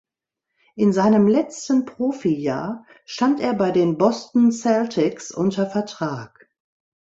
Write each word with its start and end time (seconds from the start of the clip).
In 0.75 0.93
seinem 0.93 1.27
letzten 1.27 1.85
Profijahr 1.85 2.87
stand 3.05 3.39
er 3.39 3.53
bei 3.53 3.69
den 3.69 3.99
Boston 3.99 4.51
Celtics 4.51 5.29
unter 5.29 5.67
Vertrag. 5.69 6.49